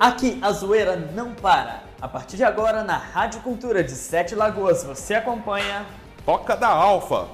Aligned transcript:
Aqui 0.00 0.38
a 0.40 0.50
zoeira 0.50 0.96
não 1.14 1.34
para. 1.34 1.82
A 2.00 2.08
partir 2.08 2.38
de 2.38 2.42
agora, 2.42 2.82
na 2.82 2.96
Rádio 2.96 3.42
Cultura 3.42 3.84
de 3.84 3.90
Sete 3.90 4.34
Lagoas, 4.34 4.82
você 4.82 5.12
acompanha. 5.12 5.84
Toca 6.24 6.56
da 6.56 6.68
Alfa. 6.68 7.28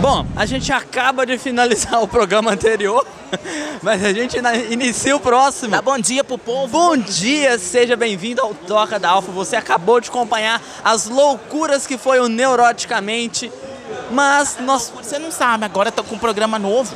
Bom, 0.00 0.26
a 0.34 0.46
gente 0.46 0.72
acaba 0.72 1.26
de 1.26 1.36
finalizar 1.36 2.02
o 2.02 2.08
programa 2.08 2.52
anterior, 2.52 3.06
mas 3.82 4.02
a 4.02 4.10
gente 4.14 4.38
inicia 4.70 5.14
o 5.14 5.20
próximo. 5.20 5.72
Dá 5.72 5.82
bom 5.82 5.98
dia 5.98 6.24
pro 6.24 6.38
povo. 6.38 6.68
Bom 6.68 6.96
dia, 6.96 7.58
seja 7.58 7.96
bem-vindo 7.96 8.40
ao 8.40 8.54
Toca 8.54 8.98
da 8.98 9.10
Alfa. 9.10 9.30
Você 9.30 9.56
acabou 9.56 10.00
de 10.00 10.08
acompanhar 10.08 10.58
as 10.82 11.06
loucuras 11.06 11.86
que 11.86 11.98
foi 11.98 12.18
o 12.18 12.28
Neuroticamente, 12.28 13.52
mas 14.12 14.58
nós, 14.60 14.92
Você 14.94 15.18
não 15.18 15.30
sabe, 15.30 15.64
agora 15.64 15.90
tô 15.90 16.04
com 16.04 16.14
um 16.14 16.18
programa 16.18 16.58
novo. 16.58 16.94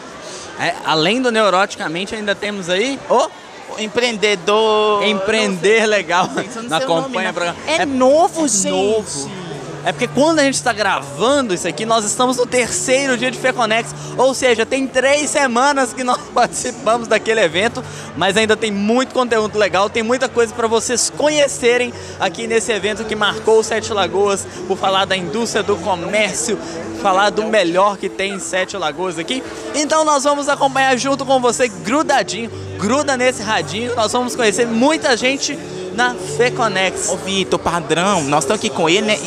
é, 0.60 0.74
além 0.84 1.20
do 1.20 1.30
Neuroticamente, 1.30 2.14
ainda 2.14 2.34
temos 2.34 2.68
aí 2.68 2.98
o 3.08 3.28
O 3.76 3.80
empreendedor. 3.80 5.02
Empreender 5.04 5.86
Legal. 5.86 6.28
Não 6.28 6.42
o 6.62 6.62
nome, 6.68 6.74
acompanha 6.74 7.28
não. 7.28 7.34
programa. 7.34 7.58
É, 7.66 7.84
novo, 7.84 8.46
gente. 8.46 8.70
novo. 8.70 9.45
É 9.86 9.92
porque 9.92 10.08
quando 10.08 10.40
a 10.40 10.42
gente 10.42 10.54
está 10.54 10.72
gravando 10.72 11.54
isso 11.54 11.68
aqui, 11.68 11.86
nós 11.86 12.04
estamos 12.04 12.38
no 12.38 12.44
terceiro 12.44 13.16
dia 13.16 13.30
de 13.30 13.38
FECONEX, 13.38 13.94
ou 14.18 14.34
seja, 14.34 14.66
tem 14.66 14.84
três 14.84 15.30
semanas 15.30 15.92
que 15.92 16.02
nós 16.02 16.18
participamos 16.34 17.06
daquele 17.06 17.40
evento, 17.40 17.84
mas 18.16 18.36
ainda 18.36 18.56
tem 18.56 18.72
muito 18.72 19.14
conteúdo 19.14 19.56
legal, 19.56 19.88
tem 19.88 20.02
muita 20.02 20.28
coisa 20.28 20.52
para 20.52 20.66
vocês 20.66 21.08
conhecerem 21.08 21.94
aqui 22.18 22.48
nesse 22.48 22.72
evento 22.72 23.04
que 23.04 23.14
marcou 23.14 23.62
Sete 23.62 23.92
Lagoas, 23.92 24.44
por 24.66 24.76
falar 24.76 25.04
da 25.04 25.16
indústria 25.16 25.62
do 25.62 25.76
comércio, 25.76 26.58
falar 27.00 27.30
do 27.30 27.44
melhor 27.44 27.96
que 27.96 28.08
tem 28.08 28.34
em 28.34 28.40
Sete 28.40 28.76
Lagoas 28.76 29.20
aqui. 29.20 29.40
Então 29.72 30.04
nós 30.04 30.24
vamos 30.24 30.48
acompanhar 30.48 30.98
junto 30.98 31.24
com 31.24 31.40
você, 31.40 31.68
grudadinho, 31.68 32.50
gruda 32.76 33.16
nesse 33.16 33.40
radinho, 33.40 33.94
nós 33.94 34.12
vamos 34.12 34.34
conhecer 34.34 34.66
muita 34.66 35.16
gente 35.16 35.56
na 35.96 36.14
FECONEX. 36.14 37.08
Ô, 37.08 37.16
Vitor, 37.16 37.58
padrão, 37.58 38.22
nós 38.24 38.44
estamos 38.44 38.60
aqui 38.62 38.70
com 38.70 38.88
ele, 38.88 39.06
né? 39.06 39.18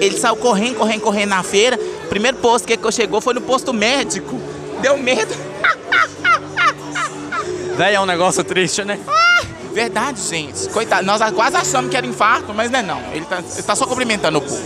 Ele 0.00 0.16
saiu 0.18 0.36
correndo, 0.36 0.76
correndo, 0.76 1.00
correndo 1.00 1.30
na 1.30 1.42
feira. 1.42 1.78
O 2.04 2.08
primeiro 2.08 2.36
posto 2.36 2.66
que 2.66 2.74
ele 2.74 2.92
chegou 2.92 3.20
foi 3.20 3.34
no 3.34 3.40
posto 3.40 3.72
médico. 3.72 4.38
Deu 4.80 4.96
medo. 4.98 5.34
Véi, 7.76 7.94
é 7.94 8.00
um 8.00 8.06
negócio 8.06 8.44
triste, 8.44 8.84
né? 8.84 8.98
Verdade, 9.72 10.20
gente. 10.20 10.68
Coitado, 10.70 11.06
nós 11.06 11.20
quase 11.32 11.56
achamos 11.56 11.90
que 11.90 11.96
era 11.96 12.06
infarto, 12.06 12.52
mas 12.54 12.70
não 12.70 12.78
é 12.80 12.82
não. 12.82 13.00
Ele 13.12 13.24
tá, 13.24 13.38
ele 13.52 13.62
tá 13.62 13.76
só 13.76 13.86
cumprimentando 13.86 14.38
o 14.38 14.40
povo. 14.42 14.60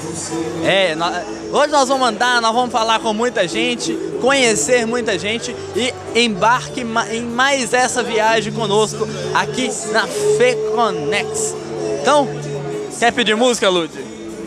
É, 0.64 0.94
nó- 0.94 1.10
hoje 1.52 1.70
nós 1.72 1.88
vamos 1.88 2.08
andar, 2.08 2.41
nós 2.41 2.55
vamos 2.55 2.72
falar 2.72 2.98
com 3.00 3.12
muita 3.12 3.47
gente, 3.47 3.92
conhecer 4.20 4.86
muita 4.86 5.19
gente 5.19 5.55
e 5.77 5.92
embarque 6.19 6.80
em 7.10 7.22
mais 7.22 7.75
essa 7.75 8.02
viagem 8.02 8.52
conosco 8.52 9.06
aqui 9.34 9.70
na 9.92 10.06
FECONEX. 10.06 11.55
Então, 12.00 12.28
quer 12.98 13.12
pedir 13.12 13.36
música, 13.36 13.69
Lud? 13.69 13.91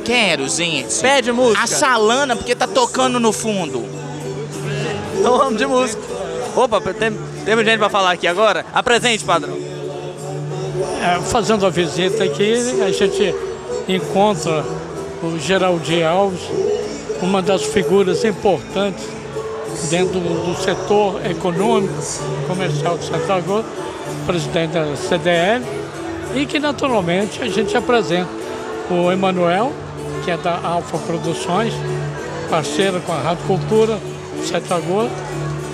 Quero, 0.04 0.48
gente. 0.50 0.96
Pede 1.00 1.32
música. 1.32 1.64
A 1.64 1.68
Chalana, 1.68 2.36
porque 2.36 2.56
tá 2.56 2.66
tocando 2.66 3.20
no 3.20 3.32
fundo. 3.32 3.86
Então 5.20 5.38
vamos 5.38 5.58
de 5.58 5.66
música. 5.66 6.02
Opa, 6.56 6.82
tem, 6.94 7.16
temos 7.46 7.64
gente 7.66 7.78
pra 7.78 7.90
falar 7.90 8.12
aqui 8.12 8.26
agora? 8.28 8.66
Apresente, 8.74 9.24
padrão. 9.24 9.67
É, 11.02 11.20
fazendo 11.22 11.66
a 11.66 11.70
visita 11.70 12.24
aqui, 12.24 12.54
a 12.82 12.92
gente 12.92 13.34
encontra 13.88 14.64
o 15.24 15.40
Geraldinho 15.40 16.08
Alves, 16.08 16.42
uma 17.22 17.42
das 17.42 17.64
figuras 17.64 18.24
importantes 18.24 19.04
dentro 19.90 20.20
do 20.20 20.56
setor 20.56 21.26
econômico, 21.26 21.94
comercial 22.48 22.98
de 22.98 23.06
Santa 23.06 23.36
Lagoa, 23.36 23.66
presidente 24.26 24.74
da 24.74 24.96
CDL, 24.96 25.66
e 26.36 26.46
que 26.46 26.60
naturalmente 26.60 27.42
a 27.42 27.48
gente 27.48 27.76
apresenta 27.76 28.30
o 28.92 29.12
Emanuel, 29.12 29.72
que 30.24 30.32
é 30.32 30.38
da 30.38 30.60
Alfa 30.64 30.98
Produções, 31.00 31.74
parceira 32.50 33.00
com 33.00 33.14
a 33.14 33.18
Rádio 33.18 33.46
Cultura, 33.46 33.98
Santa 34.44 34.76
Lagoa, 34.76 35.10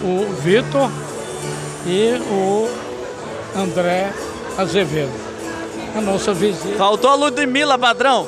o 0.03 0.25
Vitor 0.41 0.89
e 1.85 2.21
o 2.31 2.69
André 3.55 4.11
Azevedo. 4.57 5.11
A 5.95 6.01
nossa 6.01 6.33
visita. 6.33 6.77
Faltou 6.77 7.09
a 7.09 7.15
Ludmilla, 7.15 7.77
padrão. 7.77 8.27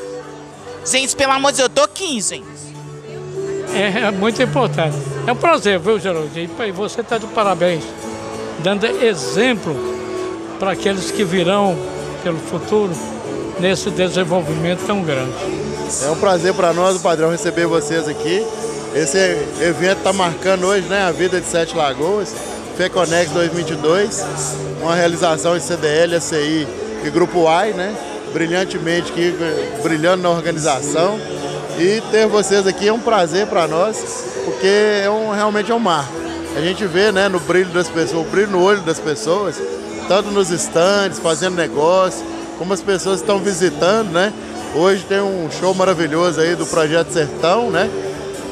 Gente, 0.85 1.15
pelo 1.15 1.31
amor 1.31 1.51
de 1.51 1.57
Deus, 1.57 1.69
eu 1.69 1.75
tô 1.75 1.87
15, 1.87 2.35
hein? 2.35 2.43
É, 3.73 4.07
é 4.07 4.11
muito 4.11 4.41
importante. 4.41 4.95
É 5.25 5.31
um 5.31 5.35
prazer, 5.35 5.79
viu, 5.79 5.99
Geraldinho? 5.99 6.49
E 6.65 6.71
você 6.71 7.01
está 7.01 7.17
de 7.17 7.25
parabéns, 7.27 7.83
dando 8.59 8.85
exemplo 8.85 9.75
para 10.59 10.71
aqueles 10.71 11.11
que 11.11 11.23
virão 11.23 11.75
pelo 12.23 12.37
futuro 12.37 12.93
nesse 13.59 13.89
desenvolvimento 13.89 14.85
tão 14.85 15.01
grande. 15.01 15.33
É 16.03 16.09
um 16.09 16.15
prazer 16.15 16.53
para 16.53 16.73
nós, 16.73 16.95
o 16.95 16.99
padrão, 16.99 17.31
receber 17.31 17.65
vocês 17.65 18.07
aqui. 18.07 18.45
Esse 18.95 19.17
evento 19.61 19.97
está 19.97 20.13
marcando 20.13 20.65
hoje 20.67 20.87
né, 20.87 21.01
a 21.01 21.11
vida 21.11 21.41
de 21.41 21.47
Sete 21.47 21.75
Lagoas, 21.75 22.33
FECONEX 22.77 23.31
2022, 23.31 24.25
uma 24.81 24.93
realização 24.93 25.57
de 25.57 25.63
CDL, 25.63 26.15
ACI 26.15 26.67
e 27.05 27.09
Grupo 27.09 27.47
AI, 27.47 27.71
né? 27.71 27.95
Brilhantemente 28.33 29.11
aqui, 29.11 29.33
brilhando 29.81 30.23
na 30.23 30.29
organização. 30.29 31.17
E 31.79 32.01
ter 32.11 32.27
vocês 32.27 32.67
aqui 32.67 32.89
é 32.89 32.93
um 32.93 32.99
prazer 32.99 33.47
para 33.47 33.65
nós, 33.65 34.25
porque 34.43 34.67
é 34.67 35.09
um, 35.09 35.31
realmente 35.31 35.71
é 35.71 35.75
um 35.75 35.79
marco. 35.79 36.11
A 36.55 36.59
gente 36.61 36.85
vê 36.85 37.11
né, 37.13 37.29
no 37.29 37.39
brilho 37.39 37.69
das 37.69 37.87
pessoas, 37.87 38.27
o 38.27 38.29
brilho 38.29 38.51
no 38.51 38.61
olho 38.61 38.81
das 38.81 38.99
pessoas, 38.99 39.61
tanto 40.09 40.29
nos 40.31 40.51
estandes, 40.51 41.19
fazendo 41.19 41.55
negócio, 41.55 42.25
como 42.57 42.73
as 42.73 42.81
pessoas 42.81 43.21
estão 43.21 43.39
visitando, 43.39 44.11
né? 44.11 44.33
Hoje 44.73 45.05
tem 45.07 45.21
um 45.21 45.49
show 45.49 45.73
maravilhoso 45.73 46.41
aí 46.41 46.55
do 46.55 46.65
Projeto 46.65 47.11
Sertão, 47.11 47.71
né? 47.71 47.89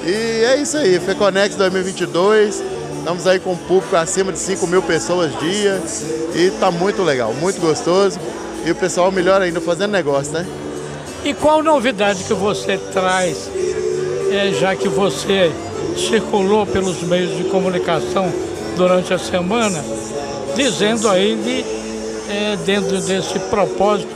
E 0.06 0.46
é 0.46 0.58
isso 0.58 0.78
aí, 0.78 1.00
FECONEX 1.00 1.56
2022, 1.56 2.64
estamos 3.04 3.28
aí 3.28 3.38
com 3.38 3.52
um 3.52 3.58
público 3.58 3.98
acima 3.98 4.32
de 4.32 4.40
5 4.40 4.66
mil 4.66 4.82
pessoas 4.82 5.38
dia 5.38 5.82
e 6.34 6.50
tá 6.52 6.72
muito 6.72 7.04
legal, 7.04 7.34
muito 7.34 7.60
gostoso. 7.60 8.18
E 8.66 8.72
o 8.72 8.76
pessoal 8.76 9.12
melhor 9.12 9.42
ainda 9.42 9.60
fazendo 9.60 9.92
negócio, 9.92 10.32
né? 10.32 10.48
E 11.26 11.34
qual 11.34 11.62
novidade 11.62 12.24
que 12.24 12.34
você 12.34 12.78
traz, 12.94 13.50
é, 14.32 14.54
já 14.54 14.74
que 14.74 14.88
você 14.88 15.52
circulou 15.98 16.66
pelos 16.66 17.04
meios 17.04 17.36
de 17.36 17.44
comunicação 17.50 18.32
durante 18.78 19.14
a 19.14 19.20
semana, 19.20 19.84
dizendo 20.56 21.10
aí 21.10 21.36
de, 21.36 22.32
é, 22.34 22.58
dentro 22.66 23.02
desse 23.02 23.38
propósito 23.50 24.16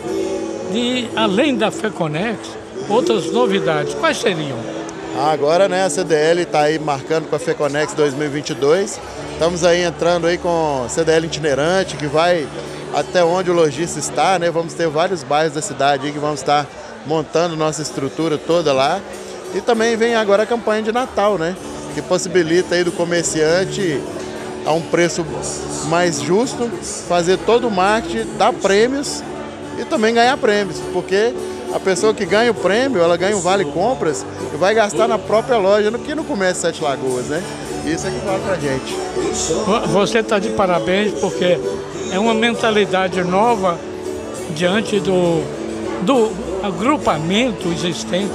de, 0.72 1.10
além 1.14 1.58
da 1.58 1.70
FECONEX, 1.70 2.40
outras 2.88 3.30
novidades. 3.34 3.94
Quais 3.96 4.18
seriam? 4.18 4.77
Agora, 5.18 5.68
né, 5.68 5.84
a 5.84 5.90
CDL 5.90 6.44
está 6.44 6.62
aí 6.62 6.78
marcando 6.78 7.28
com 7.28 7.36
a 7.36 7.40
FECONEX 7.40 7.96
2022. 7.96 9.00
Estamos 9.34 9.64
aí 9.64 9.82
entrando 9.82 10.28
aí 10.28 10.38
com 10.38 10.86
CDL 10.88 11.26
itinerante, 11.26 11.98
que 11.98 12.06
vai 12.06 12.48
até 12.94 13.24
onde 13.24 13.50
o 13.50 13.54
lojista 13.54 13.98
está, 13.98 14.38
né? 14.38 14.52
Vamos 14.52 14.76
ter 14.76 14.88
vários 14.88 15.24
bairros 15.24 15.56
da 15.56 15.62
cidade 15.62 16.06
aí 16.06 16.14
que 16.14 16.20
vamos 16.20 16.40
estar 16.40 16.68
montando 17.08 17.56
nossa 17.56 17.82
estrutura 17.82 18.38
toda 18.38 18.72
lá. 18.72 19.02
E 19.56 19.62
também 19.62 19.98
vem 19.98 20.14
agora 20.14 20.44
a 20.44 20.46
campanha 20.46 20.84
de 20.84 20.92
Natal, 20.92 21.40
né? 21.40 21.56
Que 21.96 22.02
possibilita 22.04 22.76
aí 22.76 22.84
do 22.84 22.92
comerciante 22.92 24.00
a 24.68 24.72
um 24.72 24.82
preço 24.82 25.26
mais 25.88 26.22
justo, 26.22 26.70
fazer 27.08 27.40
todo 27.40 27.68
o 27.68 27.72
marketing, 27.72 28.38
dar 28.38 28.54
prêmios 28.54 29.24
e 29.80 29.86
também 29.86 30.14
ganhar 30.14 30.38
prêmios, 30.38 30.78
porque 30.94 31.34
a 31.74 31.80
pessoa 31.80 32.14
que 32.14 32.26
ganha 32.26 32.52
o 32.52 32.54
prêmio, 32.54 33.02
ela 33.02 33.18
ganha 33.18 33.36
um 33.36 33.42
vale 33.42 33.66
compras 33.66 34.26
e 34.54 34.58
vai 34.58 34.74
gastar 34.74 35.08
na 35.08 35.18
própria 35.18 35.58
loja, 35.58 35.92
no 35.92 36.00
que 36.00 36.16
no 36.16 36.24
comércio 36.24 36.62
Sete 36.62 36.84
Lagoas, 36.84 37.26
né? 37.26 37.44
Isso 37.86 38.08
é 38.08 38.12
que 38.12 38.26
vale 38.26 38.42
pra 38.44 38.56
gente. 38.56 38.96
Vo- 39.66 39.88
Você 40.00 40.20
está 40.20 40.40
de 40.40 40.50
parabéns 40.50 41.14
porque 41.20 41.58
é 42.12 42.20
uma 42.20 42.34
mentalidade 42.34 43.22
nova 43.24 43.78
diante 44.56 45.00
do, 45.00 45.42
do 46.04 46.32
agrupamento 46.64 47.68
existente 47.70 48.34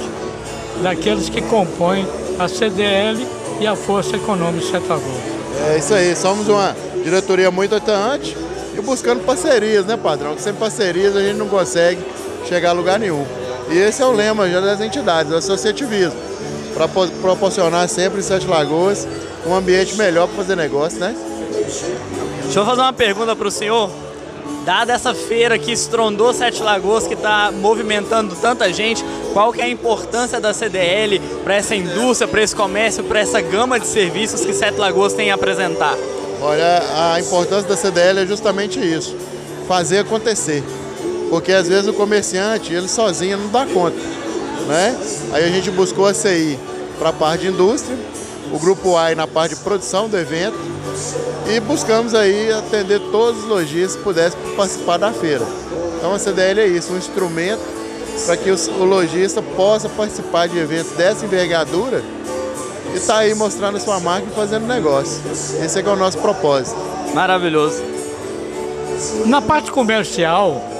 daqueles 0.81 1.29
que 1.29 1.41
compõem 1.41 2.07
a 2.39 2.47
CDL 2.47 3.25
e 3.59 3.67
a 3.67 3.75
Força 3.75 4.15
Econômica 4.15 4.65
Santa 4.65 4.93
Lagoa. 4.93 5.33
É 5.71 5.77
isso 5.77 5.93
aí, 5.93 6.15
somos 6.15 6.47
uma 6.47 6.75
diretoria 7.03 7.51
muito 7.51 7.75
atuante 7.75 8.35
e 8.77 8.81
buscando 8.81 9.23
parcerias, 9.23 9.85
né, 9.85 9.95
padrão? 9.97 10.35
Sem 10.37 10.53
parcerias 10.53 11.15
a 11.15 11.21
gente 11.21 11.37
não 11.37 11.47
consegue 11.47 11.99
chegar 12.47 12.69
a 12.69 12.73
lugar 12.73 12.99
nenhum. 12.99 13.25
E 13.69 13.77
esse 13.77 14.01
é 14.01 14.05
o 14.05 14.11
lema 14.11 14.49
já 14.49 14.59
das 14.59 14.81
entidades, 14.81 15.31
do 15.31 15.37
associativismo, 15.37 16.19
para 16.73 16.87
proporcionar 16.87 17.87
sempre 17.87 18.19
em 18.19 18.23
Sete 18.23 18.47
Lagoas 18.47 19.07
um 19.45 19.53
ambiente 19.53 19.95
melhor 19.95 20.27
para 20.27 20.37
fazer 20.37 20.55
negócio, 20.55 20.99
né? 20.99 21.15
Deixa 22.43 22.59
eu 22.59 22.65
fazer 22.65 22.81
uma 22.81 22.93
pergunta 22.93 23.35
pro 23.35 23.49
senhor. 23.49 23.89
dada 24.65 24.93
essa 24.93 25.13
feira 25.13 25.57
que 25.57 25.71
estrondou 25.71 26.33
Sete 26.33 26.61
Lagoas, 26.61 27.05
que 27.07 27.13
está 27.13 27.51
movimentando 27.51 28.35
tanta 28.35 28.71
gente, 28.71 29.03
qual 29.33 29.51
que 29.51 29.61
é 29.61 29.65
a 29.65 29.69
importância 29.69 30.39
da 30.39 30.53
CDL 30.53 31.19
para 31.43 31.55
essa 31.55 31.75
indústria, 31.75 32.27
para 32.27 32.41
esse 32.41 32.55
comércio, 32.55 33.03
para 33.03 33.19
essa 33.19 33.41
gama 33.41 33.79
de 33.79 33.87
serviços 33.87 34.45
que 34.45 34.53
Sete 34.53 34.77
Lagoas 34.77 35.13
tem 35.13 35.31
a 35.31 35.35
apresentar? 35.35 35.97
Olha, 36.41 37.13
a 37.13 37.19
importância 37.19 37.67
da 37.67 37.75
CDL 37.75 38.21
é 38.21 38.25
justamente 38.25 38.79
isso, 38.79 39.15
fazer 39.67 39.99
acontecer. 39.99 40.63
Porque 41.33 41.51
às 41.51 41.67
vezes 41.67 41.87
o 41.87 41.93
comerciante, 41.93 42.71
ele 42.71 42.87
sozinho 42.87 43.39
não 43.39 43.47
dá 43.47 43.65
conta. 43.65 43.97
Né? 44.67 44.95
Aí 45.31 45.43
a 45.43 45.47
gente 45.47 45.71
buscou 45.71 46.05
a 46.05 46.13
CI 46.13 46.59
para 46.99 47.09
a 47.09 47.11
parte 47.11 47.41
de 47.41 47.47
indústria, 47.47 47.97
o 48.51 48.59
grupo 48.59 48.95
AI 48.95 49.15
na 49.15 49.25
parte 49.25 49.55
de 49.55 49.61
produção 49.61 50.07
do 50.07 50.15
evento 50.15 50.55
e 51.51 51.59
buscamos 51.59 52.13
aí 52.13 52.51
atender 52.51 52.99
todos 53.11 53.41
os 53.41 53.49
lojistas 53.49 53.95
que 53.95 54.03
pudessem 54.03 54.39
participar 54.55 54.97
da 54.97 55.11
feira. 55.11 55.43
Então 55.97 56.13
a 56.13 56.19
CDL 56.19 56.59
é 56.59 56.67
isso, 56.67 56.93
um 56.93 56.97
instrumento 56.99 57.63
para 58.27 58.37
que 58.37 58.51
o 58.51 58.83
lojista 58.83 59.41
possa 59.41 59.89
participar 59.89 60.47
de 60.47 60.59
eventos 60.59 60.91
dessa 60.91 61.25
envergadura 61.25 62.03
e 62.93 62.97
estar 62.97 63.15
tá 63.15 63.19
aí 63.21 63.33
mostrando 63.33 63.77
a 63.77 63.79
sua 63.79 63.99
marca 63.99 64.27
e 64.31 64.35
fazendo 64.35 64.67
negócio. 64.67 65.19
Esse 65.31 65.79
é, 65.79 65.81
é 65.81 65.89
o 65.89 65.95
nosso 65.95 66.19
propósito. 66.19 66.77
Maravilhoso. 67.11 67.81
Na 69.25 69.41
parte 69.41 69.71
comercial, 69.71 70.72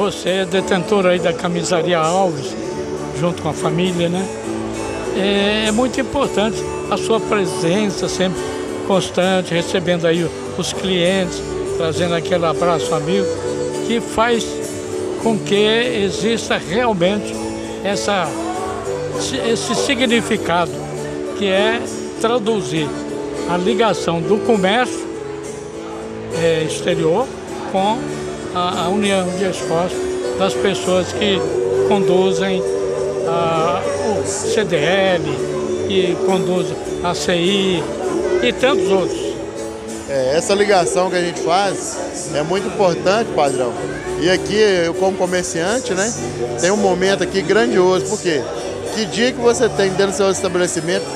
você 0.00 0.30
é 0.30 0.44
detentor 0.46 1.04
aí 1.04 1.18
da 1.18 1.30
camisaria 1.30 1.98
Alves, 1.98 2.56
junto 3.20 3.42
com 3.42 3.50
a 3.50 3.52
família, 3.52 4.08
né? 4.08 4.26
É, 5.14 5.68
é 5.68 5.70
muito 5.72 6.00
importante 6.00 6.56
a 6.90 6.96
sua 6.96 7.20
presença 7.20 8.08
sempre 8.08 8.40
constante, 8.86 9.52
recebendo 9.52 10.06
aí 10.06 10.26
os 10.56 10.72
clientes, 10.72 11.42
trazendo 11.76 12.14
aquele 12.14 12.46
abraço 12.46 12.94
amigo, 12.94 13.26
que 13.86 14.00
faz 14.00 14.46
com 15.22 15.38
que 15.38 15.54
exista 15.54 16.56
realmente 16.56 17.34
essa, 17.84 18.26
esse 19.46 19.74
significado, 19.74 20.72
que 21.38 21.46
é 21.46 21.78
traduzir 22.22 22.88
a 23.50 23.58
ligação 23.58 24.22
do 24.22 24.38
comércio 24.46 25.06
é, 26.42 26.62
exterior 26.62 27.26
com 27.70 27.98
a, 28.54 28.84
a, 28.84 28.88
união 28.88 29.28
de 29.36 29.44
esforços 29.44 29.98
das 30.38 30.54
pessoas 30.54 31.12
que 31.12 31.38
conduzem 31.88 32.62
a, 33.26 33.80
o 34.08 34.26
CDL, 34.26 35.22
que 35.86 36.16
conduzem 36.26 36.76
a 37.02 37.14
CI 37.14 37.82
e 38.42 38.52
tantos 38.52 38.88
outros. 38.90 39.20
É, 40.08 40.36
essa 40.36 40.54
ligação 40.54 41.10
que 41.10 41.16
a 41.16 41.20
gente 41.20 41.40
faz 41.40 42.32
é 42.34 42.42
muito 42.42 42.66
importante, 42.66 43.30
padrão. 43.32 43.72
E 44.20 44.28
aqui, 44.28 44.56
eu 44.56 44.92
como 44.94 45.16
comerciante, 45.16 45.94
né, 45.94 46.12
tem 46.60 46.70
um 46.70 46.76
momento 46.76 47.22
aqui 47.22 47.40
grandioso, 47.40 48.06
porque 48.06 48.42
que 48.94 49.04
dia 49.06 49.32
que 49.32 49.40
você 49.40 49.68
tem 49.68 49.90
dentro 49.90 50.08
do 50.08 50.16
seu 50.16 50.30
estabelecimento 50.30 51.06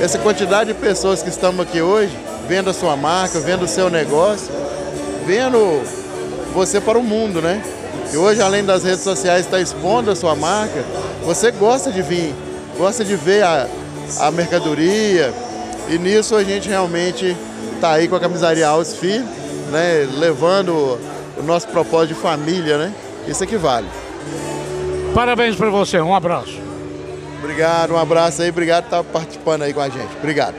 essa 0.00 0.18
quantidade 0.18 0.72
de 0.72 0.78
pessoas 0.78 1.22
que 1.22 1.28
estão 1.28 1.58
aqui 1.60 1.80
hoje, 1.80 2.16
vendo 2.48 2.70
a 2.70 2.72
sua 2.72 2.96
marca, 2.96 3.40
vendo 3.40 3.64
o 3.64 3.68
seu 3.68 3.90
negócio, 3.90 4.48
vendo 5.26 5.82
você 6.54 6.80
para 6.80 6.98
o 6.98 7.02
mundo, 7.02 7.42
né? 7.42 7.60
E 8.12 8.16
hoje, 8.16 8.40
além 8.40 8.64
das 8.64 8.84
redes 8.84 9.00
sociais 9.00 9.44
estar 9.44 9.60
expondo 9.60 10.10
a 10.10 10.16
sua 10.16 10.36
marca, 10.36 10.84
você 11.24 11.50
gosta 11.50 11.90
de 11.90 12.00
vir, 12.00 12.32
gosta 12.78 13.04
de 13.04 13.16
ver 13.16 13.42
a, 13.42 13.66
a 14.20 14.30
mercadoria, 14.30 15.34
e 15.88 15.98
nisso 15.98 16.36
a 16.36 16.44
gente 16.44 16.68
realmente 16.68 17.36
está 17.74 17.92
aí 17.92 18.06
com 18.06 18.14
a 18.14 18.20
camisaria 18.20 18.68
firme, 18.84 19.28
né? 19.70 20.08
Levando 20.16 20.98
o 21.36 21.42
nosso 21.42 21.66
propósito 21.68 22.14
de 22.14 22.20
família, 22.20 22.78
né? 22.78 22.94
Isso 23.26 23.42
é 23.42 23.46
que 23.46 23.56
vale. 23.56 23.88
Parabéns 25.12 25.56
para 25.56 25.70
você, 25.70 26.00
um 26.00 26.14
abraço. 26.14 26.58
Obrigado, 27.42 27.92
um 27.92 27.98
abraço 27.98 28.42
aí, 28.42 28.48
obrigado 28.48 28.84
por 28.84 28.96
estar 28.96 29.04
participando 29.04 29.62
aí 29.62 29.74
com 29.74 29.80
a 29.80 29.88
gente. 29.88 30.16
Obrigado. 30.18 30.54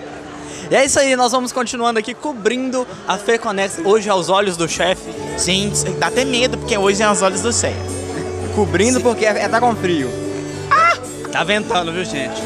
E 0.69 0.75
é 0.75 0.85
isso 0.85 0.99
aí, 0.99 1.15
nós 1.15 1.31
vamos 1.31 1.51
continuando 1.51 1.99
aqui 1.99 2.13
cobrindo 2.13 2.87
a 3.07 3.17
FEConex 3.17 3.79
hoje 3.83 4.09
aos 4.09 4.29
olhos 4.29 4.57
do 4.57 4.67
chefe. 4.67 5.11
Gente, 5.37 5.83
dá 5.91 6.07
até 6.07 6.25
medo, 6.25 6.57
porque 6.57 6.77
hoje 6.77 7.01
é 7.01 7.05
aos 7.05 7.21
olhos 7.21 7.41
do 7.41 7.53
chefe. 7.53 7.75
Cobrindo 8.55 8.97
Sim. 8.97 9.03
porque 9.03 9.25
é, 9.25 9.43
é, 9.43 9.47
tá 9.47 9.59
com 9.59 9.75
frio. 9.75 10.09
Ah! 10.71 10.97
Tá 11.31 11.43
ventando, 11.43 11.91
viu, 11.91 12.03
gente? 12.05 12.41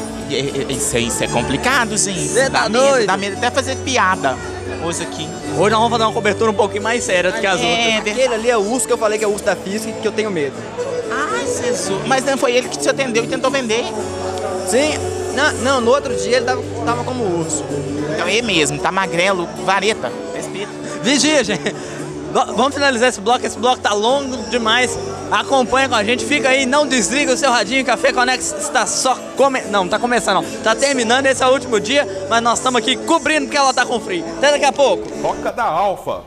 Isso, 0.68 0.96
isso 0.98 1.24
é 1.24 1.28
complicado, 1.28 1.96
gente. 1.96 2.28
Você 2.28 2.50
tá 2.50 2.62
dá 2.62 2.68
doido? 2.68 2.94
Medo, 2.94 3.06
dá 3.06 3.16
medo 3.16 3.36
até 3.36 3.50
fazer 3.50 3.76
piada 3.76 4.36
hoje 4.84 5.02
aqui. 5.02 5.28
Hoje 5.56 5.70
nós 5.70 5.80
vamos 5.80 5.90
fazer 5.90 6.04
uma 6.04 6.12
cobertura 6.12 6.50
um 6.50 6.54
pouquinho 6.54 6.82
mais 6.82 7.02
séria 7.02 7.32
do 7.32 7.40
que 7.40 7.46
as 7.46 7.60
é, 7.60 7.96
outras. 7.96 8.12
Aquele 8.12 8.34
ali 8.34 8.50
é 8.50 8.56
o 8.56 8.60
urso 8.60 8.86
que 8.86 8.92
eu 8.92 8.98
falei 8.98 9.18
que 9.18 9.24
é 9.24 9.28
o 9.28 9.32
urso 9.32 9.44
da 9.44 9.56
física 9.56 9.92
que 10.00 10.06
eu 10.06 10.12
tenho 10.12 10.30
medo. 10.30 10.54
Ai, 11.10 11.46
Jesus. 11.46 12.06
Mas 12.06 12.24
não 12.24 12.36
foi 12.36 12.52
ele 12.56 12.68
que 12.68 12.78
te 12.78 12.88
atendeu 12.88 13.24
e 13.24 13.26
tentou 13.26 13.50
vender? 13.50 13.84
Sim. 14.68 15.19
Não, 15.34 15.52
não 15.62 15.80
no 15.80 15.90
outro 15.90 16.14
dia 16.16 16.38
ele 16.38 16.46
tava, 16.46 16.62
tava 16.84 17.04
como 17.04 17.24
urso. 17.38 17.64
Então 18.14 18.26
é 18.26 18.42
mesmo, 18.42 18.78
tá 18.78 18.90
magrelo, 18.90 19.48
vareta. 19.64 20.12
Respeito. 20.34 20.70
Vigia, 21.02 21.42
gente. 21.44 21.74
Vamos 22.32 22.74
finalizar 22.74 23.08
esse 23.08 23.20
bloco, 23.20 23.44
esse 23.44 23.58
bloco 23.58 23.80
tá 23.80 23.92
longo 23.92 24.36
demais. 24.50 24.96
Acompanha 25.30 25.88
com 25.88 25.94
a 25.94 26.04
gente, 26.04 26.24
fica 26.24 26.48
aí, 26.48 26.66
não 26.66 26.86
desliga 26.86 27.32
o 27.32 27.36
seu 27.36 27.50
radinho, 27.50 27.84
Café 27.84 28.12
Conex 28.12 28.52
está 28.58 28.84
só 28.86 29.16
come... 29.36 29.60
Não, 29.62 29.84
não 29.84 29.88
tá 29.88 29.98
começando 29.98 30.42
não. 30.42 30.60
Tá 30.62 30.74
terminando, 30.74 31.26
esse 31.26 31.42
é 31.42 31.46
o 31.46 31.52
último 31.52 31.78
dia, 31.78 32.26
mas 32.28 32.42
nós 32.42 32.58
estamos 32.58 32.80
aqui 32.80 32.96
cobrindo 32.96 33.46
porque 33.46 33.56
ela 33.56 33.72
tá 33.72 33.86
com 33.86 33.98
frio. 34.00 34.24
Até 34.38 34.52
daqui 34.52 34.64
a 34.64 34.72
pouco. 34.72 35.08
Toca 35.22 35.52
da 35.52 35.64
Alfa. 35.64 36.22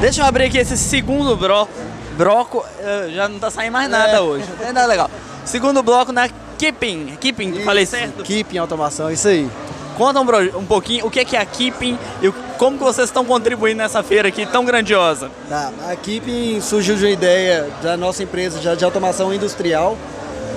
Deixa 0.00 0.22
eu 0.22 0.26
abrir 0.26 0.44
aqui 0.44 0.58
esse 0.58 0.76
segundo 0.76 1.36
bloco. 1.36 1.87
Broco, 2.18 2.58
uh, 2.58 3.10
já 3.12 3.28
não 3.28 3.38
tá 3.38 3.48
saindo 3.48 3.72
mais 3.72 3.88
nada 3.88 4.16
é. 4.16 4.20
hoje. 4.20 4.44
Tem 4.58 4.72
nada 4.72 4.88
legal. 4.88 5.08
Segundo 5.44 5.84
bloco 5.84 6.10
na 6.10 6.28
Keeping. 6.58 7.16
Keeping, 7.20 7.50
isso, 7.50 7.64
falei 7.64 7.86
certo? 7.86 8.24
Keeping 8.24 8.58
Automação, 8.58 9.08
isso 9.08 9.28
aí. 9.28 9.48
Conta 9.96 10.20
um, 10.20 10.58
um 10.58 10.66
pouquinho 10.66 11.06
o 11.06 11.10
que 11.12 11.36
é 11.36 11.40
a 11.40 11.46
Keeping 11.46 11.96
e 12.20 12.32
como 12.58 12.76
que 12.76 12.82
vocês 12.82 13.08
estão 13.08 13.24
contribuindo 13.24 13.78
nessa 13.78 14.02
feira 14.02 14.26
aqui 14.26 14.44
tão 14.44 14.64
grandiosa. 14.64 15.30
Tá, 15.48 15.72
a 15.88 15.94
Keeping 15.94 16.60
surgiu 16.60 16.96
de 16.96 17.04
uma 17.04 17.10
ideia 17.10 17.70
da 17.80 17.96
nossa 17.96 18.24
empresa 18.24 18.58
de, 18.58 18.76
de 18.76 18.84
automação 18.84 19.32
industrial. 19.32 19.96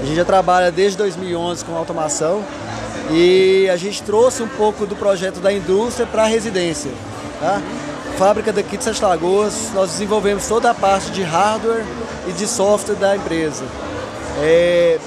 A 0.02 0.06
gente 0.06 0.16
já 0.16 0.26
trabalha 0.26 0.72
desde 0.72 0.98
2011 0.98 1.64
com 1.64 1.76
automação 1.76 2.44
e 3.12 3.70
a 3.72 3.78
gente 3.78 4.02
trouxe 4.02 4.42
um 4.42 4.48
pouco 4.48 4.88
do 4.88 4.96
projeto 4.96 5.40
da 5.40 5.54
indústria 5.54 6.08
para 6.08 6.24
a 6.24 6.28
residência. 6.28 6.90
Tá? 7.40 7.62
Fábrica 8.18 8.54
daqui 8.54 8.78
de 8.78 8.84
Sete 8.84 9.02
Lagoas, 9.02 9.72
nós 9.74 9.92
desenvolvemos 9.92 10.48
toda 10.48 10.70
a 10.70 10.74
parte 10.74 11.12
de 11.12 11.24
hardware 11.24 11.84
e 12.28 12.32
de 12.32 12.48
software 12.48 12.96
da 12.96 13.16
empresa. 13.16 13.64
É, 14.40 15.00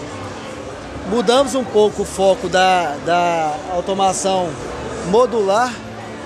mudamos 1.08 1.55
um 1.55 1.65
pouco 1.65 2.03
o 2.03 2.05
foco 2.05 2.49
da, 2.49 2.96
da 3.05 3.55
automação 3.73 4.49
modular 5.11 5.73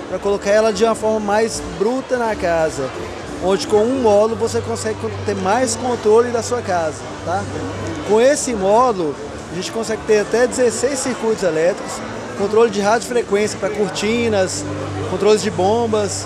para 0.09 0.17
colocar 0.17 0.49
ela 0.49 0.73
de 0.73 0.83
uma 0.83 0.95
forma 0.95 1.19
mais 1.19 1.61
bruta 1.77 2.17
na 2.17 2.35
casa, 2.35 2.89
onde 3.43 3.67
com 3.67 3.77
um 3.77 4.01
módulo 4.01 4.35
você 4.35 4.59
consegue 4.59 4.97
ter 5.25 5.35
mais 5.35 5.75
controle 5.75 6.31
da 6.31 6.41
sua 6.41 6.61
casa. 6.61 6.97
Tá? 7.25 7.43
Com 8.07 8.19
esse 8.19 8.53
módulo, 8.55 9.15
a 9.51 9.55
gente 9.55 9.71
consegue 9.71 10.01
ter 10.07 10.19
até 10.19 10.47
16 10.47 10.97
circuitos 10.97 11.43
elétricos, 11.43 11.93
controle 12.37 12.71
de 12.71 12.81
radiofrequência 12.81 13.59
para 13.59 13.69
cortinas, 13.69 14.65
controles 15.11 15.43
de 15.43 15.51
bombas, 15.51 16.25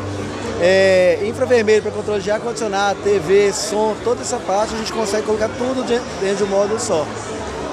é, 0.61 1.19
infravermelho 1.25 1.81
para 1.81 1.91
controle 1.91 2.21
de 2.21 2.31
ar-condicionado, 2.31 2.99
TV, 3.03 3.51
som, 3.51 3.95
toda 4.03 4.21
essa 4.21 4.37
parte 4.37 4.73
a 4.75 4.77
gente 4.77 4.93
consegue 4.93 5.25
colocar 5.25 5.49
tudo 5.49 5.83
dentro 6.21 6.37
de 6.37 6.43
um 6.43 6.47
módulo 6.47 6.79
só. 6.79 7.05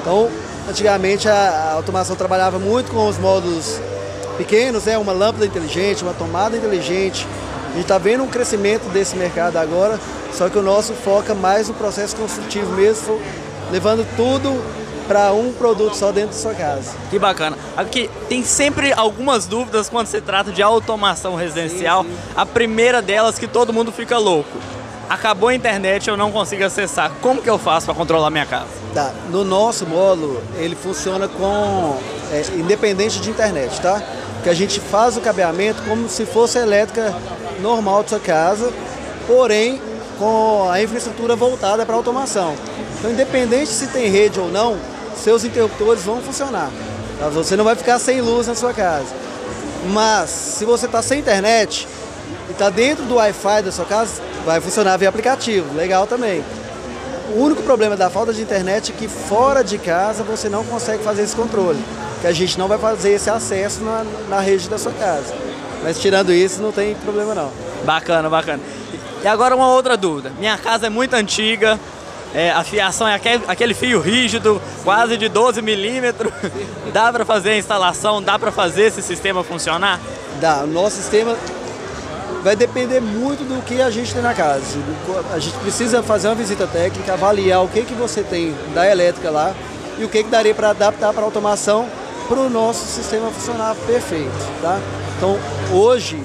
Então, 0.01 0.31
Antigamente 0.71 1.29
a, 1.29 1.33
a 1.35 1.73
automação 1.73 2.15
trabalhava 2.15 2.57
muito 2.59 2.93
com 2.93 3.09
os 3.09 3.19
módulos 3.19 3.81
pequenos, 4.37 4.85
né? 4.85 4.97
uma 4.97 5.13
lâmpada 5.13 5.45
inteligente, 5.45 6.05
uma 6.05 6.15
tomada 6.15 6.57
inteligente. 6.57 7.27
A 7.71 7.73
gente 7.73 7.83
está 7.83 7.99
vendo 7.99 8.23
um 8.23 8.29
crescimento 8.29 8.89
desse 8.91 9.17
mercado 9.17 9.57
agora, 9.57 9.99
só 10.33 10.49
que 10.49 10.57
o 10.57 10.63
nosso 10.63 10.93
foca 10.93 11.35
mais 11.35 11.67
no 11.67 11.75
processo 11.75 12.15
construtivo 12.15 12.73
mesmo, 12.73 13.21
levando 13.73 14.07
tudo 14.17 14.63
para 15.09 15.33
um 15.33 15.53
produto 15.53 15.97
só 15.97 16.13
dentro 16.13 16.31
da 16.31 16.41
sua 16.41 16.55
casa. 16.55 16.93
Que 17.11 17.19
bacana. 17.19 17.57
Aqui 17.77 18.11
tem 18.29 18.43
sempre 18.43 18.93
algumas 18.93 19.47
dúvidas 19.47 19.89
quando 19.89 20.07
se 20.07 20.21
trata 20.21 20.51
de 20.51 20.63
automação 20.63 21.35
residencial. 21.35 22.05
Sim, 22.05 22.11
sim. 22.11 22.17
A 22.37 22.45
primeira 22.45 23.01
delas 23.01 23.39
que 23.39 23.47
todo 23.47 23.73
mundo 23.73 23.93
fica 23.93 24.19
louco 24.19 24.59
acabou 25.11 25.49
a 25.49 25.55
internet, 25.55 26.09
eu 26.09 26.17
não 26.17 26.31
consigo 26.31 26.65
acessar. 26.65 27.11
Como 27.21 27.43
que 27.43 27.51
eu 27.51 27.59
faço 27.59 27.87
para 27.87 27.97
controlar 27.97 28.31
minha 28.31 28.47
casa? 28.47 28.69
Tá. 28.95 29.13
No 29.29 29.43
nosso 29.43 29.85
módulo, 29.85 30.41
ele 30.57 30.77
funciona 30.77 31.27
com 31.27 31.99
é, 32.31 32.45
independente 32.57 33.21
de 33.21 33.29
internet, 33.29 33.81
tá? 33.81 34.01
Que 34.45 34.49
a 34.49 34.55
gente 34.55 34.79
faz 34.79 35.17
o 35.17 35.21
cabeamento 35.21 35.83
como 35.83 36.09
se 36.09 36.25
fosse 36.25 36.59
a 36.59 36.63
elétrica 36.63 37.13
normal 37.61 38.05
de 38.05 38.11
sua 38.11 38.21
casa, 38.21 38.73
porém 39.27 39.83
com 40.17 40.71
a 40.71 40.81
infraestrutura 40.81 41.35
voltada 41.35 41.85
para 41.85 41.97
automação. 41.97 42.55
Então, 42.99 43.11
independente 43.11 43.71
se 43.71 43.89
tem 43.89 44.09
rede 44.09 44.39
ou 44.39 44.49
não, 44.49 44.79
seus 45.17 45.43
interruptores 45.43 46.05
vão 46.05 46.21
funcionar. 46.23 46.71
Você 47.29 47.55
não 47.57 47.65
vai 47.65 47.77
ficar 47.77 47.99
sem 47.99 48.21
luz 48.21 48.47
na 48.47 48.55
sua 48.55 48.73
casa. 48.73 49.15
Mas 49.93 50.31
se 50.31 50.65
você 50.65 50.87
está 50.87 51.03
sem 51.03 51.21
internet 51.21 51.87
e 52.49 52.53
está 52.53 52.71
dentro 52.71 53.05
do 53.05 53.17
Wi-Fi 53.17 53.63
da 53.63 53.73
sua 53.73 53.85
casa, 53.85 54.23
vai 54.45 54.61
funcionar 54.61 54.97
via 54.97 55.09
aplicativo, 55.09 55.75
legal 55.75 56.07
também. 56.07 56.45
O 57.35 57.43
único 57.43 57.63
problema 57.63 57.97
da 57.97 58.11
falta 58.11 58.33
de 58.33 58.43
internet 58.43 58.93
é 58.93 58.95
que 58.95 59.07
fora 59.07 59.63
de 59.63 59.79
casa 59.79 60.23
você 60.23 60.49
não 60.49 60.65
consegue 60.65 61.03
fazer 61.05 61.23
esse 61.23 61.37
controle, 61.37 61.79
que 62.21 62.27
a 62.27 62.33
gente 62.33 62.59
não 62.59 62.67
vai 62.67 62.79
fazer 62.79 63.13
esse 63.13 63.31
acesso 63.31 63.83
na, 63.83 64.05
na 64.29 64.41
rede 64.41 64.69
da 64.69 64.79
sua 64.79 64.93
casa. 64.93 65.33
Mas 65.83 65.99
tirando 65.99 66.33
isso, 66.33 66.61
não 66.61 66.73
tem 66.73 66.95
problema 66.97 67.35
não. 67.35 67.51
Bacana, 67.85 68.29
bacana. 68.29 68.61
E 69.23 69.29
agora 69.29 69.55
uma 69.55 69.73
outra 69.73 69.97
dúvida. 69.97 70.33
Minha 70.39 70.59
casa 70.59 70.87
é 70.87 70.91
muito 70.91 71.15
antiga, 71.15 71.79
é, 72.35 72.51
a 72.51 72.63
fiação 72.63 73.09
é 73.09 73.21
aquele, 73.49 73.75
fio 73.75 74.01
rígido, 74.01 74.61
quase 74.85 75.17
de 75.17 75.29
12 75.29 75.61
milímetros. 75.63 76.33
Dá 76.93 77.13
para 77.13 77.25
fazer 77.25 77.51
a 77.51 77.57
instalação, 77.59 78.23
dá 78.23 78.39
para 78.39 78.51
fazer 78.51 78.85
esse 78.85 79.03
sistema 79.03 79.45
funcionar? 79.45 80.01
Dá. 80.41 80.63
O 80.65 80.67
nosso 80.67 80.97
sistema 80.97 81.37
vai 82.43 82.57
depender 82.57 83.01
muito 83.01 83.45
do 83.45 83.63
que 83.63 83.81
a 83.81 83.91
gente 83.91 84.13
tem 84.13 84.23
na 84.23 84.35
casa. 84.35 84.63
A 85.33 85.39
gente 85.39 85.57
precisa 85.59 86.03
fazer 86.03 86.29
uma 86.29 86.35
visita 86.35 86.67
técnica, 86.67 87.13
avaliar 87.13 87.63
o 87.63 87.69
que, 87.69 87.83
que 87.83 87.95
você 87.95 88.23
tem 88.23 88.55
da 88.75 88.91
elétrica 88.91 89.31
lá 89.31 89.55
e 89.99 90.05
o 90.05 90.09
que, 90.09 90.25
que 90.25 90.31
daria 90.31 90.55
para 90.55 90.71
adaptar 90.71 91.13
para 91.13 91.23
automação 91.23 91.89
para 92.29 92.41
o 92.41 92.49
nosso 92.49 92.87
sistema 92.87 93.31
funcionar 93.31 93.75
perfeito. 93.87 94.31
Tá? 94.63 94.81
Então, 95.17 95.39
hoje, 95.73 96.23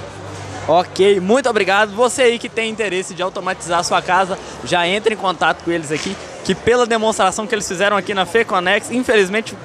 Ok, 0.67 1.21
muito 1.21 1.49
obrigado. 1.49 1.93
Você 1.93 2.23
aí 2.23 2.39
que 2.39 2.49
tem 2.49 2.71
interesse 2.71 3.13
de 3.13 3.23
automatizar 3.23 3.81
a 3.81 3.83
sua 3.83 4.01
casa, 4.01 4.39
já 4.65 4.87
entre 4.87 5.15
em 5.15 5.17
contato 5.17 5.65
com 5.65 5.71
eles 5.71 5.91
aqui, 5.91 6.17
que 6.45 6.55
pela 6.55 6.87
demonstração 6.87 7.47
que 7.47 7.55
eles 7.55 7.67
fizeram 7.67 7.97
aqui 7.97 8.15
na 8.15 8.25
FEConex, 8.25 8.91
infelizmente 8.91 9.57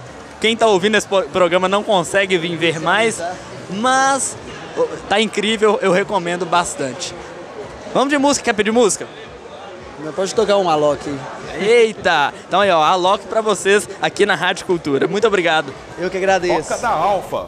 quem 0.41 0.53
está 0.53 0.67
ouvindo 0.67 0.95
esse 0.95 1.07
programa 1.07 1.69
não 1.69 1.83
consegue 1.83 2.37
vir 2.37 2.57
ver 2.57 2.79
mais, 2.79 3.21
mas 3.69 4.35
tá 5.07 5.19
incrível, 5.21 5.79
eu 5.81 5.91
recomendo 5.91 6.45
bastante. 6.45 7.15
Vamos 7.93 8.09
de 8.09 8.17
música, 8.17 8.45
quer 8.45 8.53
pedir 8.53 8.71
música? 8.71 9.07
Pode 10.15 10.35
tocar 10.35 10.57
um 10.57 10.69
Alok 10.69 11.09
aí. 11.09 11.19
Eita! 11.59 12.33
Então 12.47 12.61
aí, 12.61 12.69
ó, 12.71 12.83
Alok 12.83 13.25
pra 13.27 13.41
vocês 13.41 13.87
aqui 14.01 14.25
na 14.25 14.35
Rádio 14.35 14.65
Cultura. 14.65 15.07
Muito 15.07 15.27
obrigado. 15.27 15.73
Eu 15.97 16.09
que 16.09 16.17
agradeço. 16.17 16.69
Toca 16.69 16.81
da 16.81 16.89
Alfa. 16.89 17.47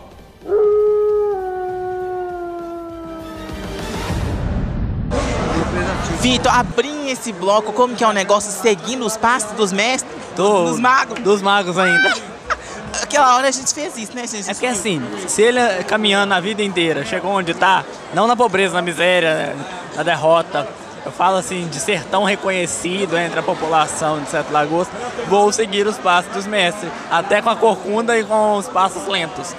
Vitor, 6.19 6.51
abrindo 6.51 7.07
esse 7.09 7.31
bloco, 7.31 7.71
como 7.71 7.95
que 7.95 8.03
é 8.03 8.07
o 8.07 8.11
negócio? 8.11 8.51
Seguindo 8.51 9.05
os 9.05 9.15
passos 9.15 9.51
dos 9.51 9.71
mestres? 9.71 10.11
Tô, 10.35 10.65
dos 10.65 10.79
magos? 10.79 11.19
Dos 11.19 11.41
magos 11.41 11.77
ainda. 11.77 12.13
Aquela 13.01 13.35
hora 13.35 13.47
a 13.47 13.51
gente 13.51 13.73
fez 13.73 13.97
isso, 13.97 14.15
né, 14.15 14.25
gente? 14.25 14.49
É 14.49 14.53
porque 14.53 14.65
assim, 14.65 15.01
se 15.27 15.41
ele 15.41 15.59
caminhando 15.87 16.33
a 16.33 16.39
vida 16.39 16.63
inteira 16.63 17.05
chegou 17.05 17.31
onde 17.31 17.53
tá, 17.53 17.85
não 18.13 18.27
na 18.27 18.35
pobreza, 18.35 18.73
na 18.73 18.81
miséria, 18.81 19.55
na 19.95 20.03
derrota, 20.03 20.67
eu 21.07 21.11
falo 21.11 21.37
assim, 21.37 21.67
de 21.69 21.79
ser 21.79 22.03
tão 22.03 22.25
reconhecido 22.25 23.17
entre 23.17 23.39
a 23.39 23.43
população 23.43 24.19
de 24.19 24.29
Sete 24.29 24.51
Lagoas, 24.51 24.89
vou 25.29 25.53
seguir 25.53 25.87
os 25.87 25.97
passos 25.97 26.29
dos 26.33 26.45
mestres, 26.45 26.91
até 27.09 27.41
com 27.41 27.49
a 27.49 27.55
corcunda 27.55 28.17
e 28.19 28.25
com 28.25 28.57
os 28.57 28.67
passos 28.67 29.07
lentos. 29.07 29.55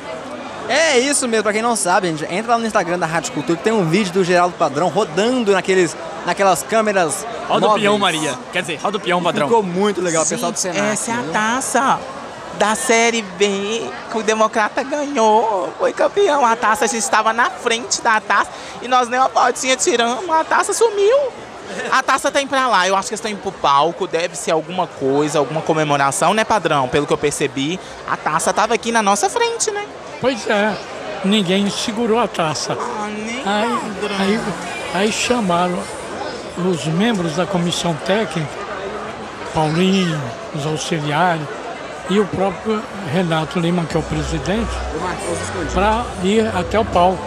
É 0.69 0.99
isso 0.99 1.27
mesmo, 1.27 1.45
pra 1.45 1.53
quem 1.55 1.63
não 1.63 1.75
sabe, 1.75 2.09
gente, 2.09 2.31
entra 2.31 2.53
lá 2.53 2.59
no 2.59 2.67
Instagram 2.67 2.99
da 2.99 3.07
Rádio 3.07 3.33
Cultura, 3.33 3.57
que 3.57 3.65
tem 3.65 3.73
um 3.73 3.89
vídeo 3.89 4.13
do 4.13 4.23
Geraldo 4.23 4.55
Padrão 4.59 4.89
rodando 4.89 5.53
naqueles, 5.53 5.97
naquelas 6.27 6.63
câmeras. 6.63 7.27
Roda 7.49 7.69
o 7.69 7.75
peão, 7.75 7.99
Maria. 7.99 8.39
Quer 8.53 8.61
dizer, 8.61 8.79
roda 8.83 8.99
o 8.99 9.01
peão, 9.01 9.23
padrão. 9.23 9.49
Ficou 9.49 9.63
muito 9.63 10.03
legal, 10.03 10.25
o 10.25 10.29
pessoal 10.29 10.53
do 10.53 10.59
Senado. 10.59 10.93
Essa 10.93 11.13
é 11.13 11.15
a 11.15 11.23
taça 11.33 11.99
da 12.59 12.75
Série 12.75 13.23
B 13.23 13.91
que 14.11 14.19
o 14.19 14.23
Democrata 14.23 14.83
ganhou. 14.83 15.73
Foi 15.79 15.93
campeão. 15.93 16.45
A 16.45 16.57
taça, 16.57 16.85
a 16.85 16.89
gente 16.89 17.03
estava 17.03 17.33
na 17.33 17.49
frente 17.49 18.03
da 18.03 18.21
taça 18.21 18.51
e 18.83 18.89
nós 18.89 19.09
nem 19.09 19.19
uma 19.19 19.29
potinha 19.29 19.77
tiramos, 19.77 20.29
a 20.29 20.45
taça 20.45 20.73
sumiu. 20.73 21.17
A 21.93 22.03
taça 22.03 22.33
indo 22.41 22.49
pra 22.49 22.67
lá, 22.67 22.89
eu 22.89 22.97
acho 22.97 23.09
que 23.09 23.15
eles 23.15 23.21
estão 23.21 23.31
indo 23.31 23.43
pro 23.43 23.53
palco, 23.53 24.07
deve 24.07 24.35
ser 24.37 24.51
alguma 24.51 24.87
coisa, 24.87 25.39
alguma 25.39 25.61
comemoração, 25.61 26.33
né, 26.33 26.43
padrão? 26.43 26.89
Pelo 26.89 27.07
que 27.07 27.13
eu 27.13 27.19
percebi, 27.19 27.79
a 28.11 28.17
taça 28.17 28.53
tava 28.55 28.75
aqui 28.75 28.91
na 28.91 29.03
nossa 29.03 29.29
frente, 29.29 29.71
né? 29.71 29.85
Pois 30.21 30.49
é, 30.49 30.75
ninguém 31.25 31.69
segurou 31.69 32.19
a 32.19 32.27
taça. 32.27 32.77
Ah, 32.81 33.09
nem 33.09 33.43
Aí, 33.47 33.79
aí, 34.19 34.41
aí 34.95 35.13
chamaram 35.13 35.79
os 36.57 36.87
membros 36.87 37.37
da 37.37 37.47
comissão 37.47 37.95
técnica, 38.07 38.49
Paulinho, 39.55 40.21
os 40.55 40.67
auxiliares 40.67 41.58
e 42.11 42.19
o 42.19 42.27
próprio 42.27 42.83
Renato 43.13 43.59
Lima, 43.59 43.85
que 43.85 43.97
é 43.97 44.01
o 44.01 44.03
presidente, 44.03 44.71
para 45.75 46.05
ir 46.23 46.47
até 46.55 46.79
o 46.79 46.85
palco. 46.85 47.19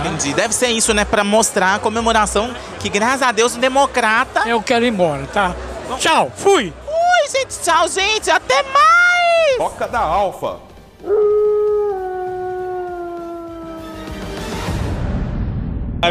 Entendi. 0.00 0.32
Deve 0.32 0.54
ser 0.54 0.68
isso, 0.68 0.94
né? 0.94 1.04
Pra 1.04 1.22
mostrar 1.22 1.74
a 1.74 1.78
comemoração 1.78 2.54
que, 2.78 2.88
graças 2.88 3.22
a 3.22 3.32
Deus, 3.32 3.54
o 3.54 3.58
democrata. 3.58 4.48
Eu 4.48 4.62
quero 4.62 4.84
ir 4.84 4.88
embora, 4.88 5.26
tá? 5.26 5.54
Tchau, 5.98 6.32
fui! 6.34 6.72
Ui, 6.86 7.28
gente, 7.30 7.58
tchau, 7.60 7.88
gente, 7.88 8.30
até 8.30 8.62
mais! 8.62 9.58
Toca 9.58 9.88
da 9.88 9.98
Alfa. 9.98 10.56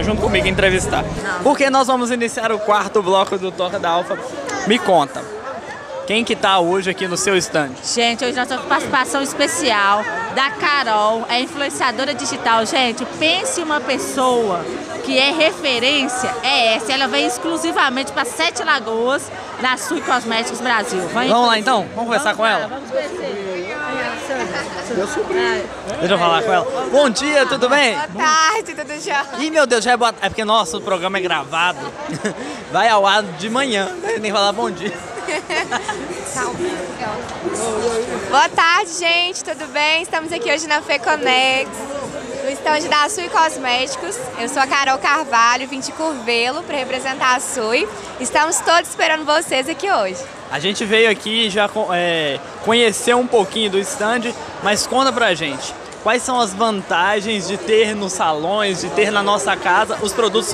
Junto 0.04 0.22
comigo 0.22 0.48
entrevistar. 0.48 1.04
Porque 1.42 1.70
nós 1.70 1.88
vamos 1.88 2.12
iniciar 2.12 2.52
o 2.52 2.60
quarto 2.60 3.02
bloco 3.02 3.38
do 3.40 3.52
Toca 3.52 3.80
da 3.80 3.90
Alfa. 3.90 4.20
Me 4.68 4.78
conta. 4.78 5.39
Quem 6.10 6.24
que 6.24 6.36
tá 6.36 6.60
hoje 6.60 6.90
aqui 6.90 7.08
no 7.08 7.16
seu 7.16 7.38
stand? 7.38 7.70
Gente, 7.84 8.26
hoje 8.26 8.36
nós 8.36 8.48
temos 8.48 8.66
participação 8.66 9.22
especial 9.22 10.04
da 10.34 10.50
Carol, 10.50 11.24
é 11.30 11.40
influenciadora 11.40 12.16
digital. 12.16 12.66
Gente, 12.66 13.06
pense 13.20 13.62
uma 13.62 13.80
pessoa 13.80 14.66
que 15.06 15.20
é 15.20 15.30
referência, 15.30 16.36
é 16.42 16.74
essa. 16.74 16.92
Ela 16.92 17.08
vem 17.08 17.28
exclusivamente 17.28 18.12
para 18.12 18.26
Sete 18.26 18.64
Lagoas, 18.64 19.32
na 19.62 19.78
Sui 19.78 20.02
Cosméticos 20.02 20.60
Brasil. 20.60 21.00
Vem 21.10 21.30
vamos 21.30 21.48
lá 21.48 21.60
então? 21.60 21.84
Vamos 21.94 22.06
conversar 22.06 22.36
com 22.36 22.44
ela? 22.44 22.66
Vamos 22.66 22.90
conhecer. 22.90 23.49
Deixa 26.00 26.14
eu 26.14 26.20
falar 26.20 26.44
com 26.44 26.54
ela. 26.54 26.88
Bom 26.92 27.10
dia, 27.10 27.46
tudo 27.46 27.68
bem? 27.70 27.96
Boa 27.96 28.26
tarde, 28.26 28.76
tudo 28.76 29.00
já. 29.02 29.26
Ih, 29.40 29.50
meu 29.50 29.66
Deus, 29.66 29.84
já 29.84 29.92
é 29.94 29.98
boa... 29.98 30.14
É 30.22 30.30
porque, 30.30 30.46
nossa, 30.46 30.78
o 30.78 30.82
programa 30.82 31.18
é 31.18 31.22
gravado. 31.22 31.80
Vai 32.72 32.88
ao 32.90 33.06
ar 33.06 33.24
de 33.24 33.50
manhã. 33.50 33.90
Nem 34.22 34.32
falar 34.32 34.52
bom 34.52 34.70
dia. 34.70 34.94
Boa 38.30 38.50
tarde, 38.50 38.92
gente, 38.94 39.44
tudo 39.44 39.68
bem? 39.68 40.02
Estamos 40.02 40.32
aqui 40.32 40.52
hoje 40.52 40.68
na 40.68 40.82
FEConex, 40.82 41.70
no 42.44 42.50
estande 42.50 42.88
da 42.88 43.10
Sui 43.10 43.30
Cosméticos. 43.30 44.16
Eu 44.40 44.50
sou 44.50 44.62
a 44.62 44.68
Carol 44.68 44.98
Carvalho, 44.98 45.68
vim 45.68 45.80
de 45.80 45.92
Curvelo 45.92 46.64
para 46.64 46.78
representar 46.78 47.36
a 47.36 47.40
Sui. 47.40 47.88
Estamos 48.20 48.60
todos 48.60 48.90
esperando 48.90 49.26
vocês 49.26 49.70
aqui 49.70 49.92
hoje. 49.92 50.24
A 50.52 50.60
gente 50.60 50.84
veio 50.84 51.12
aqui 51.12 51.50
já 51.50 51.70
é, 51.94 52.40
conhecer 52.66 53.16
um 53.16 53.28
pouquinho 53.28 53.70
do 53.70 53.80
stand, 53.80 54.34
mas 54.64 54.88
conta 54.88 55.12
pra 55.12 55.34
gente. 55.34 55.74
Quais 56.02 56.24
são 56.24 56.40
as 56.40 56.54
vantagens 56.54 57.46
de 57.48 57.58
ter 57.58 57.94
nos 57.94 58.14
salões, 58.14 58.80
de 58.80 58.90
ter 58.92 59.12
na 59.12 59.22
nossa 59.22 59.56
casa 59.58 59.98
os 60.02 60.14
produtos 60.14 60.50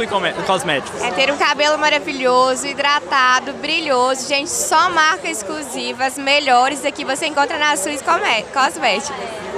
Cosméticos? 0.46 1.02
É 1.04 1.12
ter 1.12 1.32
um 1.32 1.38
cabelo 1.38 1.78
maravilhoso, 1.78 2.66
hidratado, 2.66 3.54
brilhoso. 3.54 4.28
Gente, 4.28 4.50
só 4.50 4.90
marcas 4.90 5.38
exclusivas, 5.38 6.18
melhores 6.18 6.84
aqui 6.84 7.06
você 7.06 7.28
encontra 7.28 7.60
na 7.60 7.78
Sui 7.78 7.96
Cosméticos. 8.00 9.16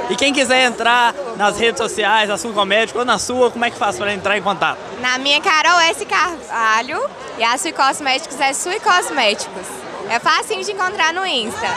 E 0.10 0.16
quem 0.18 0.34
quiser 0.34 0.66
entrar 0.66 1.16
nas 1.38 1.58
redes 1.58 1.82
sociais, 1.82 2.30
Sui 2.40 2.52
Cosméticos 2.52 3.00
ou 3.00 3.06
na 3.06 3.18
sua, 3.18 3.50
como 3.50 3.64
é 3.64 3.72
que 3.72 3.78
faz 3.78 3.98
para 3.98 4.14
entrar 4.14 4.38
em 4.38 4.42
contato? 4.42 4.78
Na 5.00 5.18
minha 5.18 5.40
Carol 5.40 5.80
S. 5.80 6.06
Carvalho 6.06 7.02
e 7.38 7.44
a 7.46 7.58
Sui 7.58 7.72
Cosméticos 7.72 8.38
é 8.42 8.52
Sui 8.52 8.80
Cosméticos. 8.82 9.87
É 10.10 10.20
fácil 10.20 10.64
de 10.64 10.72
encontrar 10.72 11.14
no 11.14 11.26
Insta. 11.26 11.68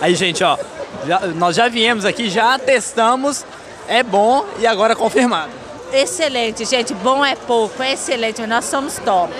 Aí, 0.00 0.14
gente, 0.14 0.42
ó, 0.44 0.58
já, 1.06 1.20
nós 1.20 1.56
já 1.56 1.68
viemos 1.68 2.04
aqui, 2.04 2.28
já 2.28 2.58
testamos, 2.58 3.44
é 3.88 4.02
bom 4.02 4.44
e 4.58 4.66
agora 4.66 4.94
confirmado. 4.94 5.50
Excelente, 5.92 6.64
gente. 6.64 6.94
Bom 6.94 7.24
é 7.24 7.34
pouco, 7.34 7.82
é 7.82 7.92
excelente. 7.92 8.46
Nós 8.46 8.64
somos 8.64 8.98
top. 8.98 9.32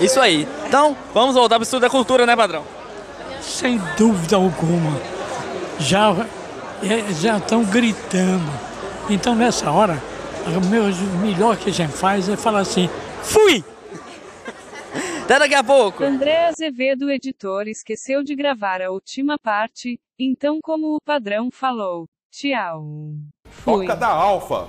Isso 0.00 0.20
aí. 0.20 0.46
Então, 0.66 0.96
vamos 1.12 1.34
voltar 1.34 1.56
pro 1.56 1.64
estudo 1.64 1.82
da 1.82 1.90
cultura, 1.90 2.26
né, 2.26 2.36
padrão? 2.36 2.64
Sem 3.40 3.80
dúvida 3.96 4.36
alguma. 4.36 5.00
Já 5.78 6.14
é, 6.82 7.12
já 7.14 7.38
estão 7.38 7.64
gritando. 7.64 8.50
Então 9.08 9.34
nessa 9.34 9.70
hora, 9.70 10.02
o 10.46 10.58
o 10.58 11.18
melhor 11.18 11.56
que 11.56 11.70
a 11.70 11.72
gente 11.72 11.92
faz 11.92 12.28
é 12.28 12.36
falar 12.36 12.60
assim, 12.60 12.88
fui! 13.22 13.64
Até 15.24 15.38
daqui 15.38 15.54
a 15.54 15.64
pouco. 15.64 16.04
André 16.04 16.48
Azevedo, 16.48 17.10
editor, 17.10 17.66
esqueceu 17.66 18.22
de 18.22 18.34
gravar 18.34 18.82
a 18.82 18.90
última 18.90 19.38
parte, 19.38 19.98
então, 20.18 20.58
como 20.62 20.96
o 20.96 21.00
padrão 21.02 21.48
falou, 21.50 22.06
tchau. 22.30 22.84
Fui. 23.48 23.86
Da 23.86 24.08
Alfa. 24.08 24.68